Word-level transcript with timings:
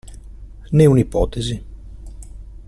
Né 0.73 0.87
un'ipotesi. 0.87 1.63